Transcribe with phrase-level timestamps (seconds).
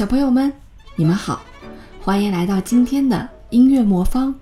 [0.00, 0.50] 小朋友们，
[0.96, 1.42] 你们好，
[2.02, 4.34] 欢迎来到今天的音乐魔方，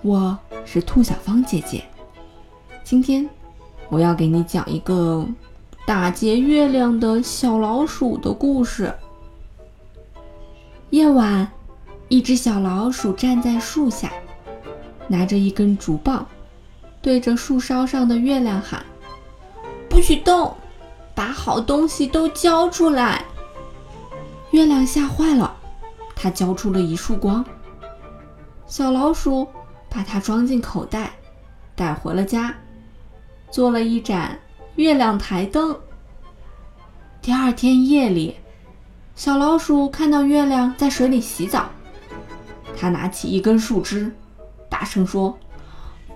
[0.00, 1.84] 我是兔小芳姐姐。
[2.82, 3.28] 今天
[3.90, 5.22] 我要给你讲一个
[5.84, 8.90] 打劫月亮的小老鼠的故事。
[10.88, 11.46] 夜晚，
[12.08, 14.10] 一只小老鼠站在树下，
[15.08, 16.26] 拿着一根竹棒，
[17.02, 18.82] 对着树梢上的月亮喊
[19.90, 20.56] ：“不许动，
[21.14, 23.22] 把好东西都交出来。”
[24.56, 25.54] 月亮吓坏了，
[26.14, 27.44] 它交出了一束光。
[28.66, 29.46] 小老鼠
[29.90, 31.12] 把它装进口袋，
[31.74, 32.54] 带回了家，
[33.50, 34.40] 做了一盏
[34.76, 35.78] 月亮台灯。
[37.20, 38.34] 第二天夜里，
[39.14, 41.68] 小老鼠看到月亮在水里洗澡，
[42.74, 44.10] 它拿起一根树枝，
[44.70, 45.38] 大声说：“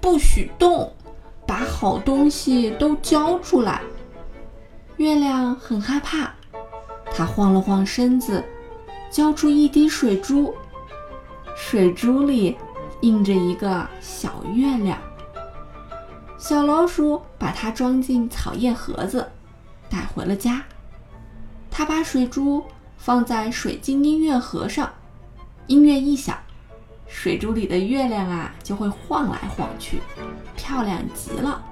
[0.01, 0.91] 不许动，
[1.47, 3.83] 把好东西都交出来。”
[4.97, 6.33] 月亮很害怕。
[7.13, 8.43] 他晃了晃身子，
[9.11, 10.55] 交出一滴水珠，
[11.55, 12.57] 水珠里
[13.03, 14.99] 印着一个小月亮。
[16.39, 19.31] 小老鼠把它装进草叶盒子，
[19.91, 20.65] 带回了家。
[21.71, 22.65] 他把水珠
[22.97, 24.91] 放在水晶音乐盒上，
[25.67, 26.39] 音乐一响，
[27.07, 30.01] 水珠里的月亮啊就会晃来晃去，
[30.57, 31.63] 漂亮极了。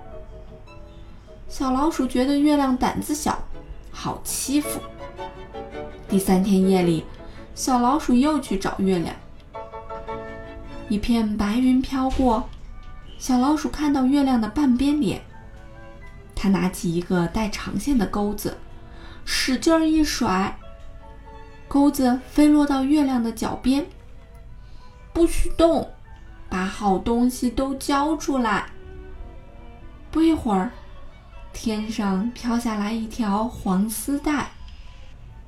[1.48, 3.38] 小老鼠觉得月亮胆子小，
[3.90, 4.78] 好欺负。
[6.08, 7.04] 第三天夜里，
[7.54, 9.14] 小老鼠又去找月亮。
[10.88, 12.48] 一片白云飘过，
[13.18, 15.20] 小老鼠看到月亮的半边脸。
[16.34, 18.56] 它拿起一个带长线的钩子，
[19.26, 20.58] 使劲儿一甩，
[21.68, 23.84] 钩子飞落到月亮的脚边。
[25.12, 25.90] 不许动，
[26.48, 28.70] 把好东西都交出来。
[30.10, 30.70] 不一会儿，
[31.52, 34.52] 天上飘下来一条黄丝带。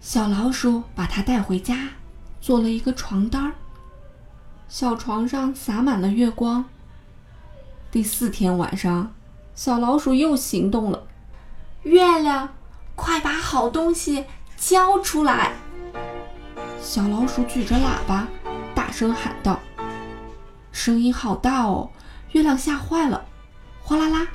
[0.01, 1.77] 小老鼠把它带回家，
[2.41, 3.53] 做了一个床单儿。
[4.67, 6.65] 小床上洒满了月光。
[7.91, 9.13] 第四天晚上，
[9.55, 11.07] 小老鼠又行动了。
[11.83, 12.49] 月亮，
[12.97, 14.25] 快把好东西
[14.57, 15.53] 交出来！
[16.81, 18.27] 小老鼠举着喇叭，
[18.75, 19.61] 大声喊道
[20.73, 21.91] ：“声音好大哦！”
[22.33, 23.27] 月亮吓坏了，
[23.83, 24.27] 哗啦啦，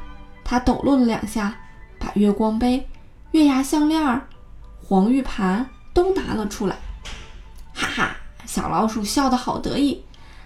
[0.43, 1.55] 它抖落了两下，
[1.97, 2.87] 把月光杯、
[3.31, 4.27] 月牙项链儿。
[4.87, 6.77] 黄玉盘都拿了出来，
[7.73, 8.17] 哈哈！
[8.45, 10.03] 小老鼠笑得好得意，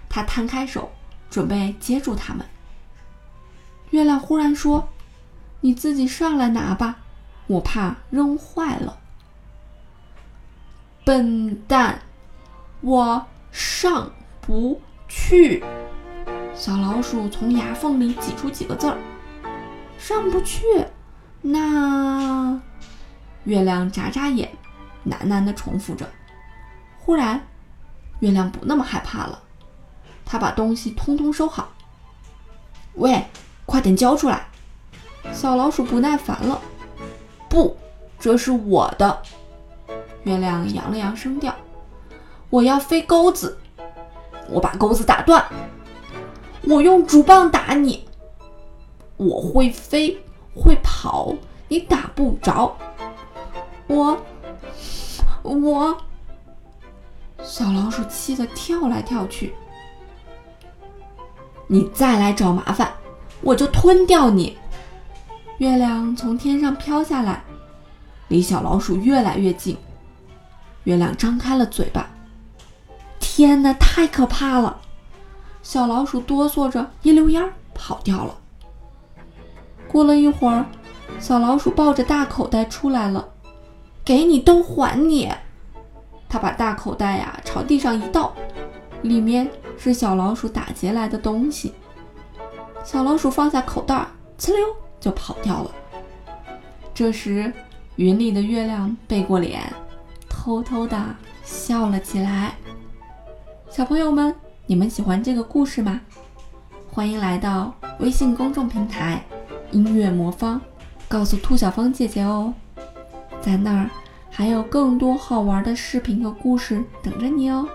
[0.08, 0.90] 它摊开手
[1.28, 2.46] 准备接住它们。
[3.90, 4.88] 月亮忽然说
[5.60, 6.96] ：“你自己上来拿吧，
[7.48, 8.98] 我怕扔坏了。”
[11.04, 12.00] 笨蛋，
[12.80, 15.62] 我上不去。
[16.54, 18.96] 小老鼠从牙缝里挤出几个字儿
[19.98, 20.64] ：“上不去。”
[21.42, 22.58] 那。
[23.44, 24.50] 月亮眨眨眼，
[25.06, 26.08] 喃喃地重复着。
[26.98, 27.46] 忽然，
[28.20, 29.42] 月亮不那么害怕了，
[30.24, 31.70] 它把东西通通收好。
[32.94, 33.24] 喂，
[33.66, 34.46] 快点交出来！
[35.32, 36.60] 小老鼠不耐烦了。
[37.48, 37.76] 不，
[38.18, 39.22] 这是我的。
[40.24, 41.54] 月亮扬了扬声调
[42.50, 43.58] ：“我要飞钩子，
[44.48, 45.44] 我把钩子打断。
[46.62, 48.06] 我用竹棒打你。
[49.16, 50.18] 我会飞，
[50.54, 51.34] 会跑，
[51.68, 52.76] 你打不着。”
[53.90, 54.16] 我，
[55.42, 55.98] 我，
[57.42, 59.52] 小老鼠气得跳来跳去。
[61.66, 62.92] 你再来找麻烦，
[63.40, 64.56] 我就吞掉你！
[65.58, 67.42] 月亮从天上飘下来，
[68.28, 69.76] 离小老鼠越来越近。
[70.84, 72.08] 月亮张开了嘴巴，
[73.18, 74.80] 天哪，太可怕了！
[75.64, 78.38] 小老鼠哆嗦着一溜烟儿跑掉了。
[79.88, 80.64] 过了一会儿，
[81.18, 83.28] 小老鼠抱着大口袋出来了。
[84.10, 85.30] 给你都还你！
[86.28, 88.34] 他把大口袋呀朝地上一倒，
[89.02, 89.48] 里面
[89.78, 91.72] 是小老鼠打劫来的东西。
[92.82, 94.04] 小老鼠放下口袋，
[94.36, 94.66] 呲溜
[94.98, 95.70] 就跑掉了。
[96.92, 97.52] 这时，
[97.94, 99.62] 云里的月亮背过脸，
[100.28, 101.00] 偷偷的
[101.44, 102.56] 笑了起来。
[103.70, 104.34] 小朋友们，
[104.66, 106.00] 你们喜欢这个故事吗？
[106.92, 109.24] 欢迎来到微信公众平台
[109.70, 110.60] “音乐魔方”，
[111.06, 112.52] 告诉兔小芳姐姐哦，
[113.40, 113.88] 在那儿。
[114.40, 117.68] 还有更多好玩的视频和故事等着你哦！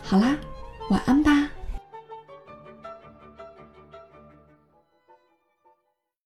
[0.00, 0.36] 好啦，
[0.90, 1.50] 晚安吧。